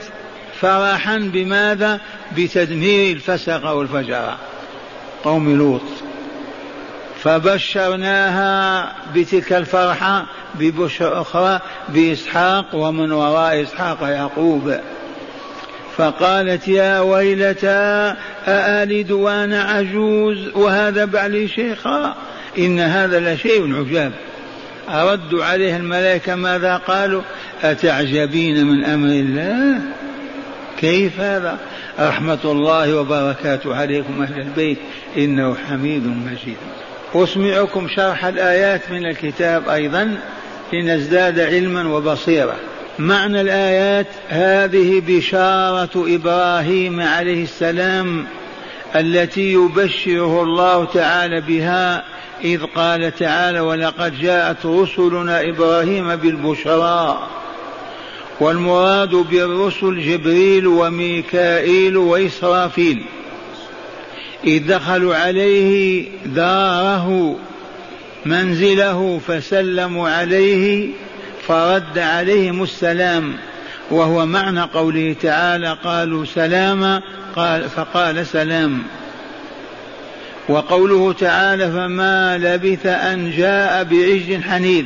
فرحا 0.62 1.17
بماذا؟ 1.17 1.99
بتدمير 2.38 3.15
الفسق 3.15 3.69
والفجر. 3.69 4.34
قوم 5.23 5.57
لوط. 5.57 5.81
فبشرناها 7.23 8.93
بتلك 9.15 9.53
الفرحة 9.53 10.25
ببشر 10.55 11.21
أخرى 11.21 11.60
بإسحاق 11.89 12.65
ومن 12.73 13.12
وراء 13.12 13.62
إسحاق 13.63 13.97
يعقوب. 14.01 14.75
فقالت 15.97 16.67
يا 16.67 16.99
ويلتى 16.99 18.15
أألد 18.47 19.12
وأنا 19.12 19.63
عجوز 19.63 20.47
وهذا 20.56 21.06
بعلي 21.06 21.47
شيخا. 21.47 22.15
إن 22.58 22.80
هذا 22.80 23.34
لشيء 23.34 23.75
عجاب. 23.75 24.12
أرد 24.89 25.34
عليه 25.34 25.77
الملائكة 25.77 26.36
ماذا 26.36 26.77
قالوا؟ 26.77 27.21
أتعجبين 27.63 28.67
من 28.67 28.86
أمر 28.86 29.08
الله؟ 29.08 29.82
كيف 30.80 31.19
هذا؟ 31.19 31.58
رحمة 31.99 32.39
الله 32.45 32.95
وبركاته 32.95 33.75
عليكم 33.75 34.21
أهل 34.21 34.41
البيت. 34.41 34.77
إنه 35.17 35.56
حميد 35.69 36.08
مجيد. 36.08 36.58
أسمعكم 37.15 37.88
شرح 37.95 38.25
الآيات 38.25 38.82
من 38.91 39.06
الكتاب 39.06 39.69
أيضا 39.69 40.17
لنزداد 40.73 41.39
علما 41.39 41.88
وبصيرة 41.88 42.56
معنى 43.01 43.41
الآيات 43.41 44.07
هذه 44.27 45.01
بشارة 45.07 45.89
إبراهيم 45.95 47.01
عليه 47.01 47.43
السلام 47.43 48.25
التي 48.95 49.53
يبشره 49.53 50.43
الله 50.43 50.85
تعالى 50.85 51.41
بها 51.41 52.03
إذ 52.43 52.63
قال 52.75 53.15
تعالى 53.15 53.59
ولقد 53.59 54.19
جاءت 54.19 54.65
رسلنا 54.65 55.41
إبراهيم 55.49 56.15
بالبشرى 56.15 57.27
والمراد 58.39 59.09
بالرسل 59.09 60.01
جبريل 60.01 60.67
وميكائيل 60.67 61.97
وإسرافيل. 61.97 63.05
إذ 64.43 64.67
دخلوا 64.67 65.15
عليه 65.15 66.07
داره 66.25 67.35
منزله 68.25 69.21
فسلموا 69.27 70.09
عليه 70.09 70.87
فرد 71.47 71.97
عليهم 71.97 72.63
السلام 72.63 73.34
وهو 73.91 74.25
معنى 74.25 74.62
قوله 74.62 75.15
تعالى 75.21 75.77
قالوا 75.84 76.25
سلاما 76.25 77.01
قال 77.36 77.69
فقال 77.69 78.27
سلام. 78.27 78.84
وقوله 80.49 81.13
تعالى 81.13 81.71
فما 81.71 82.38
لبث 82.38 82.86
أن 82.86 83.32
جاء 83.32 83.84
بعجل 83.84 84.43
حنيذ 84.43 84.86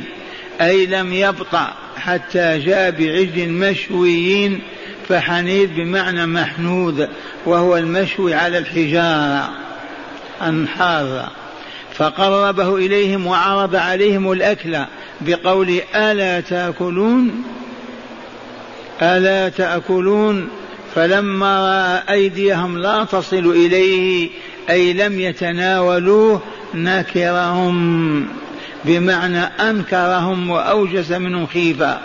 أي 0.60 0.86
لم 0.86 1.12
يبطأ 1.12 1.74
حتى 1.96 2.58
جاء 2.58 2.90
بعجل 2.90 3.48
مشويين 3.48 4.62
فحنيذ 5.08 5.66
بمعنى 5.66 6.26
محنوذ 6.26 7.06
وهو 7.46 7.76
المشوي 7.76 8.34
على 8.34 8.58
الحجارة 8.58 9.50
أنحاذ. 10.42 11.22
فقربه 11.94 12.76
إليهم 12.76 13.26
وعرض 13.26 13.76
عليهم 13.76 14.32
الأكل 14.32 14.78
بقول 15.20 15.80
ألا 15.94 16.40
تأكلون؟ 16.40 17.44
ألا 19.02 19.48
تأكلون؟ 19.48 20.48
فلما 20.94 21.60
رأى 21.60 22.14
أيديهم 22.16 22.78
لا 22.78 23.04
تصل 23.04 23.46
إليه 23.46 24.28
أي 24.70 24.92
لم 24.92 25.20
يتناولوه 25.20 26.42
نكرهم 26.74 28.26
بمعنى 28.84 29.40
أنكرهم 29.40 30.50
وأوجس 30.50 31.10
منهم 31.10 31.46
خيفة. 31.46 31.98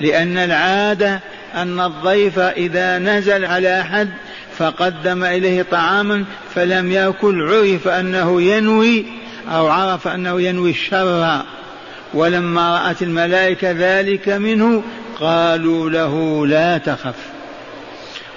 لأن 0.00 0.36
العادة 0.38 1.20
أن 1.54 1.80
الضيف 1.80 2.38
إذا 2.38 2.98
نزل 2.98 3.44
على 3.44 3.80
أحد 3.80 4.08
فقدم 4.58 5.24
إليه 5.24 5.62
طعاما 5.62 6.24
فلم 6.54 6.92
يأكل 6.92 7.42
عرف 7.42 7.88
أنه 7.88 8.42
ينوي 8.42 9.04
أو 9.48 9.66
عرف 9.66 10.08
أنه 10.08 10.40
ينوي 10.40 10.70
الشر. 10.70 11.42
ولما 12.16 12.78
رأت 12.78 13.02
الملائكة 13.02 13.70
ذلك 13.70 14.28
منه 14.28 14.82
قالوا 15.20 15.90
له 15.90 16.46
لا 16.46 16.78
تخف. 16.78 17.36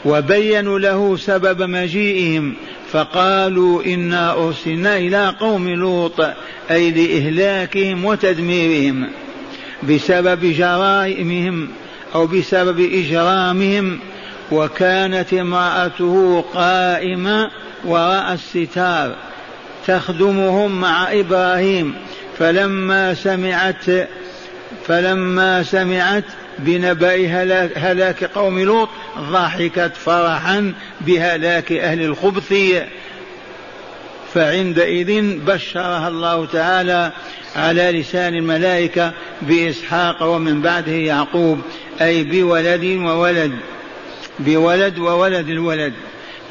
وبينوا 0.05 0.79
له 0.79 1.17
سبب 1.17 1.61
مجيئهم 1.61 2.53
فقالوا 2.91 3.83
إنا 3.83 4.47
أرسلنا 4.47 4.97
إلى 4.97 5.35
قوم 5.39 5.69
لوط 5.69 6.21
أي 6.71 6.91
لإهلاكهم 6.91 8.05
وتدميرهم 8.05 9.09
بسبب 9.89 10.39
جرائمهم 10.45 11.69
أو 12.15 12.27
بسبب 12.27 12.79
إجرامهم 12.79 13.99
وكانت 14.51 15.33
امرأته 15.33 16.43
قائمة 16.53 17.51
وراء 17.85 18.33
الستار 18.33 19.15
تخدمهم 19.87 20.81
مع 20.81 21.13
إبراهيم 21.13 21.93
فلما 22.39 23.13
سمعت 23.13 23.85
فلما 24.87 25.63
سمعت 25.63 26.23
بنبأ 26.59 27.27
هلاك, 27.75 28.23
قوم 28.23 28.59
لوط 28.59 28.89
ضحكت 29.19 29.91
فرحا 30.05 30.73
بهلاك 31.01 31.71
أهل 31.71 32.01
الخبث. 32.01 32.53
فعندئذ 34.33 35.37
بشرها 35.45 36.07
الله 36.07 36.45
تعالى 36.45 37.11
على 37.55 37.91
لسان 37.91 38.35
الملائكة 38.35 39.11
بإسحاق 39.41 40.23
ومن 40.23 40.61
بعده 40.61 40.91
يعقوب 40.91 41.61
أي 42.01 42.23
بولد 42.23 42.83
وولد 42.83 43.51
بولد 44.39 44.99
وولد 44.99 45.49
الولد. 45.49 45.93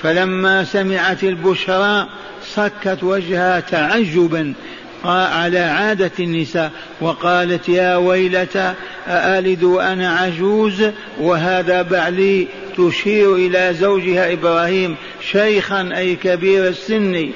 فلما 0.03 0.65
سمعت 0.65 1.25
البشرى 1.25 2.09
صكت 2.55 2.99
وجهها 3.03 3.61
تعجبا 3.61 4.55
على 5.05 5.59
عادة 5.59 6.11
النساء 6.21 6.73
وقالت 7.01 7.69
يا 7.69 7.97
ويلتى 7.97 8.75
أألد 9.07 9.63
وأنا 9.63 10.17
عجوز 10.17 10.85
وهذا 11.21 11.83
بعلي 11.83 12.49
تشير 12.77 13.35
إلى 13.35 13.75
زوجها 13.81 14.33
إبراهيم 14.33 14.97
شيخا 15.31 15.91
أي 15.97 16.17
كبير 16.17 16.69
السن. 16.69 17.31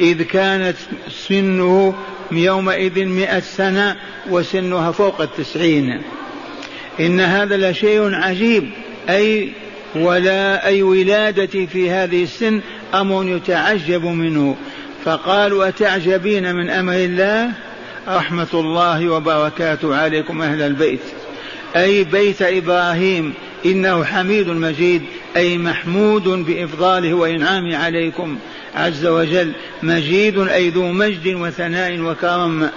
إذ 0.00 0.22
كانت 0.22 0.76
سنه 1.28 1.94
يومئذ 2.32 3.04
مئة 3.04 3.40
سنة 3.40 3.96
وسنها 4.30 4.92
فوق 4.92 5.20
التسعين. 5.20 6.02
إن 7.00 7.20
هذا 7.20 7.70
لشيء 7.70 8.14
عجيب 8.14 8.70
أي 9.08 9.52
ولا 9.94 10.66
أي 10.66 10.82
ولادتي 10.82 11.66
في 11.66 11.90
هذه 11.90 12.22
السن 12.22 12.60
أمر 12.94 13.24
يتعجب 13.36 14.04
منه. 14.04 14.56
فقالوا 15.06 15.68
أتعجبين 15.68 16.54
من 16.54 16.70
أمر 16.70 16.94
الله؟ 16.94 17.50
رحمة 18.08 18.46
الله 18.54 19.08
وبركاته 19.08 19.96
عليكم 19.96 20.42
أهل 20.42 20.62
البيت. 20.62 21.00
أي 21.76 22.04
بيت 22.04 22.42
إبراهيم 22.42 23.34
إنه 23.66 24.04
حميد 24.04 24.48
مجيد 24.48 25.02
أي 25.36 25.58
محمود 25.58 26.22
بإفضاله 26.22 27.14
وإنعامه 27.14 27.76
عليكم. 27.76 28.38
عز 28.74 29.06
وجل 29.06 29.52
مجيد 29.82 30.38
أي 30.38 30.70
ذو 30.70 30.92
مجد 30.92 31.34
وثناء 31.34 32.00
وكرم. 32.00 32.70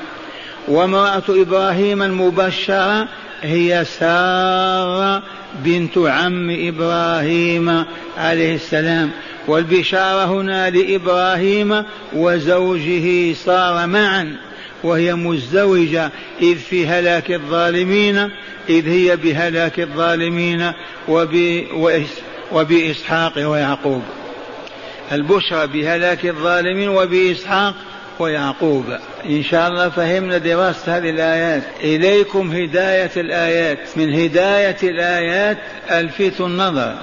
وامرأة 0.67 1.23
إبراهيم 1.29 2.01
المبشرة 2.03 3.07
هي 3.41 3.85
سارة 3.99 5.23
بنت 5.65 5.97
عم 5.97 6.49
إبراهيم 6.49 7.85
عليه 8.17 8.55
السلام. 8.55 9.11
والبشارة 9.47 10.25
هنا 10.25 10.69
لإبراهيم 10.69 11.83
وزوجه 12.13 13.33
صار 13.33 13.87
معا 13.87 14.37
وهي 14.83 15.15
مزدوجة 15.15 16.11
إذ 16.41 16.55
في 16.57 16.87
هلاك 16.87 17.31
الظالمين 17.31 18.29
إذ 18.69 18.89
هي 18.89 19.15
بهلاك 19.15 19.79
الظالمين 19.79 20.71
وبإسحاق 22.51 23.33
ويعقوب. 23.37 24.01
البشرى 25.11 25.67
بهلاك 25.67 26.25
الظالمين 26.25 26.89
وبإسحاق 26.89 27.73
ويعقوب. 28.19 28.85
إن 29.25 29.43
شاء 29.43 29.69
الله 29.69 29.89
فهمنا 29.89 30.37
دراسة 30.37 30.97
هذه 30.97 31.09
الآيات. 31.09 31.63
إليكم 31.83 32.51
هداية 32.51 33.11
الآيات. 33.17 33.79
من 33.95 34.13
هداية 34.13 34.77
الآيات 34.83 35.57
ألفت 35.91 36.41
النظر. 36.41 36.95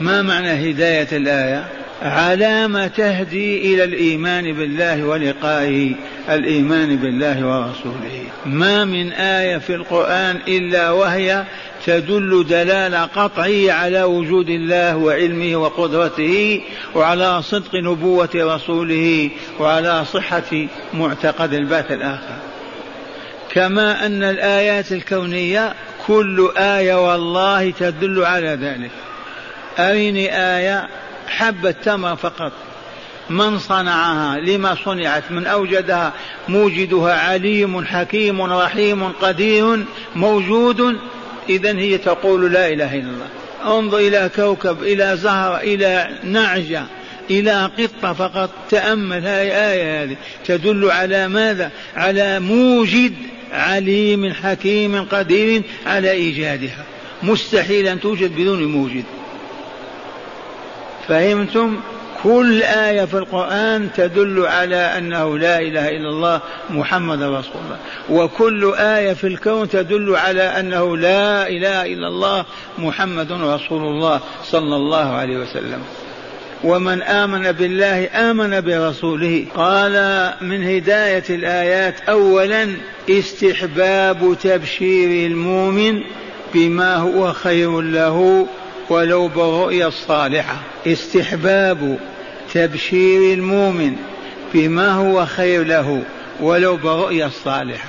ما 0.00 0.22
معنى 0.22 0.70
هداية 0.70 1.08
الآية؟ 1.12 1.64
علامة 2.02 2.86
تهدي 2.86 3.74
إلى 3.74 3.84
الإيمان 3.84 4.52
بالله 4.52 5.04
ولقائه 5.04 5.94
الإيمان 6.28 6.96
بالله 6.96 7.46
ورسوله. 7.46 8.24
ما 8.46 8.84
من 8.84 9.12
آية 9.12 9.58
في 9.58 9.74
القرآن 9.74 10.38
إلا 10.48 10.90
وهي 10.90 11.44
تدل 11.86 12.46
دلالة 12.48 13.04
قطعية 13.04 13.72
على 13.72 14.02
وجود 14.02 14.48
الله 14.48 14.96
وعلمه 14.96 15.56
وقدرته 15.56 16.60
وعلى 16.94 17.42
صدق 17.42 17.74
نبوة 17.74 18.30
رسوله 18.34 19.30
وعلى 19.60 20.04
صحة 20.04 20.66
معتقد 20.94 21.54
البعث 21.54 21.92
الآخر. 21.92 22.36
كما 23.52 24.06
أن 24.06 24.22
الآيات 24.22 24.92
الكونية 24.92 25.74
كل 26.06 26.50
آية 26.56 27.12
والله 27.12 27.70
تدل 27.70 28.24
على 28.24 28.48
ذلك. 28.48 28.90
أرني 29.78 30.38
آية 30.56 30.88
حبة 31.28 31.70
تمر 31.70 32.16
فقط. 32.16 32.52
من 33.30 33.58
صنعها؟ 33.58 34.40
لما 34.40 34.76
صنعت؟ 34.84 35.30
من 35.30 35.46
أوجدها؟ 35.46 36.12
موجدها 36.48 37.14
عليم 37.14 37.84
حكيم 37.84 38.42
رحيم 38.42 39.08
قدير 39.08 39.84
موجود. 40.16 40.98
إذا 41.48 41.78
هي 41.78 41.98
تقول 41.98 42.52
لا 42.52 42.68
إله 42.68 42.94
إلا 42.94 43.10
الله. 43.10 43.28
انظر 43.78 43.98
إلى 43.98 44.30
كوكب 44.36 44.82
إلى 44.82 45.16
زهرة 45.16 45.60
إلى 45.60 46.08
نعجة 46.24 46.82
إلى 47.30 47.70
قطة 47.78 48.12
فقط. 48.12 48.50
تأمل 48.70 49.16
هذه 49.16 49.72
آية 49.72 50.02
هذه. 50.02 50.16
تدل 50.44 50.90
على 50.90 51.28
ماذا؟ 51.28 51.70
على 51.96 52.40
موجد 52.40 53.14
عليم 53.52 54.32
حكيم 54.32 55.04
قدير 55.04 55.62
على 55.86 56.10
إيجادها. 56.10 56.84
مستحيل 57.22 57.88
أن 57.88 58.00
توجد 58.00 58.36
بدون 58.36 58.64
موجد. 58.64 59.04
فهمتم؟ 61.08 61.80
كل 62.22 62.62
آية 62.62 63.04
في 63.04 63.14
القرآن 63.14 63.88
تدل 63.96 64.46
على 64.46 64.76
أنه 64.76 65.38
لا 65.38 65.58
إله 65.58 65.88
إلا 65.88 66.08
الله 66.08 66.40
محمد 66.70 67.22
رسول 67.22 67.54
الله. 67.64 67.78
وكل 68.10 68.74
آية 68.74 69.12
في 69.12 69.26
الكون 69.26 69.68
تدل 69.68 70.16
على 70.16 70.42
أنه 70.42 70.96
لا 70.96 71.48
إله 71.48 71.86
إلا 71.86 72.08
الله 72.08 72.44
محمد 72.78 73.32
رسول 73.32 73.82
الله 73.82 74.20
صلى 74.44 74.76
الله 74.76 75.12
عليه 75.12 75.38
وسلم. 75.38 75.82
ومن 76.64 77.02
آمن 77.02 77.52
بالله 77.52 78.08
آمن 78.30 78.60
برسوله. 78.60 79.44
قال 79.56 80.30
من 80.40 80.64
هداية 80.64 81.24
الآيات 81.30 82.00
أولا 82.08 82.68
استحباب 83.10 84.36
تبشير 84.42 85.30
المؤمن 85.30 86.02
بما 86.54 86.96
هو 86.96 87.32
خير 87.32 87.80
له. 87.80 88.46
ولو 88.90 89.28
بالرؤيا 89.28 89.86
الصالحة. 89.86 90.56
استحباب 90.86 91.98
تبشير 92.54 93.34
المؤمن 93.34 93.96
بما 94.54 94.92
هو 94.92 95.26
خير 95.26 95.64
له 95.64 96.02
ولو 96.40 96.76
برؤيا 96.76 97.26
الصالحة. 97.26 97.88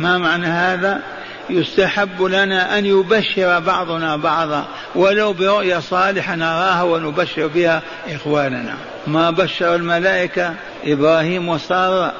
ما 0.00 0.18
معنى 0.18 0.46
هذا؟ 0.46 1.00
يستحب 1.50 2.22
لنا 2.22 2.78
أن 2.78 2.86
يبشر 2.86 3.60
بعضنا 3.60 4.16
بعضا 4.16 4.64
ولو 4.94 5.32
برؤيا 5.32 5.80
صالحة 5.80 6.34
نراها 6.34 6.82
ونبشر 6.82 7.46
بها 7.46 7.82
إخواننا. 8.08 8.74
ما 9.06 9.30
بشر 9.30 9.74
الملائكة؟ 9.74 10.54
إبراهيم 10.84 11.48
وسارة. 11.48 12.12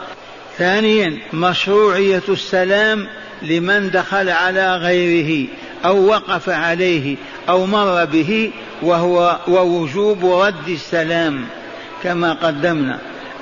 ثانيا 0.58 1.18
مشروعية 1.32 2.22
السلام 2.28 3.06
لمن 3.42 3.90
دخل 3.90 4.28
على 4.28 4.76
غيره. 4.76 5.48
أو 5.84 6.06
وقف 6.06 6.48
عليه 6.48 7.16
أو 7.48 7.66
مر 7.66 8.04
به 8.04 8.50
وهو 8.82 9.38
ووجوب 9.48 10.24
رد 10.24 10.68
السلام 10.68 11.44
كما 12.02 12.32
قدمنا. 12.32 12.98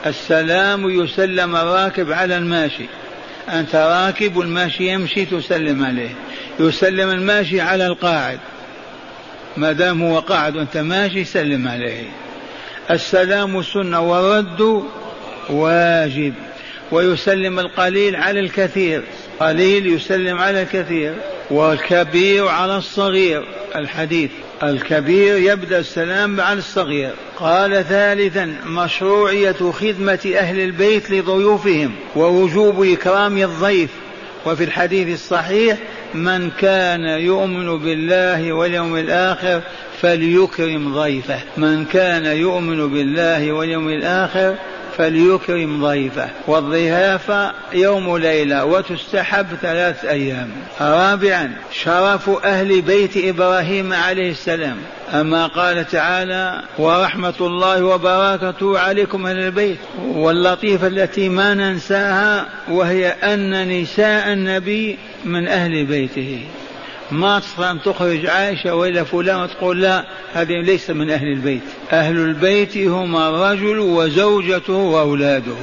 السلام 0.07 0.91
يسلم 0.91 1.57
الراكب 1.57 2.13
على 2.13 2.37
الماشي. 2.37 2.85
أنت 3.49 3.75
راكب 3.75 4.37
والماشي 4.37 4.93
يمشي 4.93 5.25
تسلم 5.25 5.85
عليه. 5.85 6.15
يسلم 6.61 7.11
الماشي 7.11 7.61
على 7.61 7.87
القاعد. 7.87 8.39
ما 9.57 9.73
دام 9.73 10.03
هو 10.03 10.19
قاعد 10.19 10.57
وأنت 10.57 10.77
ماشي 10.77 11.25
سلم 11.25 11.69
عليه. 11.69 12.05
السلام 12.91 13.63
سنة 13.63 14.01
والرد 14.01 14.83
واجب. 15.51 16.35
ويسلم 16.93 17.59
القليل 17.59 18.17
على 18.17 18.41
الكثير. 18.41 19.03
قليل 19.49 19.87
يسلم 19.87 20.39
على 20.39 20.63
الكثير. 20.63 21.15
والكبير 21.51 22.49
على 22.49 22.77
الصغير. 22.77 23.45
الحديث. 23.77 24.31
الكبير 24.63 25.37
يبدأ 25.37 25.79
السلام 25.79 26.41
على 26.41 26.59
الصغير. 26.59 27.11
قال 27.37 27.85
ثالثا 27.85 28.57
مشروعية 28.67 29.71
خدمة 29.73 30.35
أهل 30.39 30.61
البيت 30.61 31.11
لضيوفهم 31.11 31.93
ووجوب 32.17 32.85
إكرام 32.85 33.39
الضيف. 33.39 33.91
وفي 34.47 34.65
الحديث 34.65 35.15
الصحيح 35.15 35.79
من 36.15 36.51
كان 36.51 37.01
يؤمن 37.01 37.79
بالله 37.79 38.53
واليوم 38.53 38.97
الآخر 38.97 39.61
فليكرم 40.01 40.95
ضيفه. 40.95 41.39
من 41.57 41.85
كان 41.85 42.27
يؤمن 42.27 42.89
بالله 42.89 43.53
واليوم 43.53 43.89
الآخر 43.89 44.55
فليكرم 44.99 45.87
ضيفه. 45.87 46.29
والضيافة 46.47 47.53
يوم 47.73 48.17
ليلة 48.17 48.65
وتستحب 48.65 49.47
ثلاث 49.63 50.05
أيام. 50.05 50.51
رابعا 50.81 51.53
شرف 51.73 52.45
أهل 52.45 52.83
بيت 52.83 53.17
إبراهيم 53.17 53.93
عليه 53.93 54.31
السلام. 54.31 54.77
أما 55.13 55.47
قال 55.47 55.89
تعالى 55.89 56.63
ورحمة 56.79 57.35
الله 57.41 57.85
وبركاته 57.85 58.79
عليكم 58.79 59.27
أهل 59.27 59.39
البيت 59.39 59.79
واللطيفة 60.05 60.87
التي 60.87 61.29
ما 61.29 61.55
ننساها 61.55 62.47
وهي 62.69 63.09
أن 63.09 63.69
نساء 63.81 64.33
النبي 64.33 64.99
من 65.25 65.49
أهل 65.49 65.85
بيته. 65.85 66.41
ما 67.11 67.39
تستطيع 67.39 67.71
أن 67.71 67.83
تخرج 67.83 68.27
عائشة 68.27 68.75
وإلا 68.75 69.05
فلان 69.05 69.41
وتقول 69.41 69.83
لا 69.83 70.05
هذه 70.33 70.53
ليس 70.53 70.91
من 70.91 71.11
أهل 71.11 71.27
البيت. 71.27 71.63
أهل 71.93 72.17
البيت 72.17 72.77
هم 72.77 73.17
الرجل 73.17 73.79
وزوجته 73.79 74.73
وأولاده. 74.73 75.57